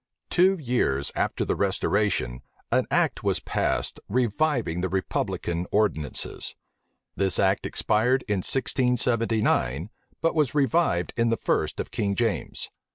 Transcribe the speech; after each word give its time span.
Two 0.31 0.57
years 0.57 1.11
after 1.15 1.45
the 1.45 1.55
restoration, 1.55 2.41
an 2.71 2.87
act 2.89 3.23
was 3.23 3.39
passed 3.39 3.99
reviving 4.09 4.81
the 4.81 4.89
republican 4.89 5.67
ordinances. 5.71 6.55
This 7.15 7.37
act 7.37 7.67
expired 7.67 8.23
in 8.27 8.37
1679; 8.37 9.91
but 10.19 10.33
was 10.33 10.55
revived 10.55 11.13
in 11.15 11.29
the 11.29 11.37
first 11.37 11.79
of 11.79 11.91
King 11.91 12.15
James. 12.15 12.71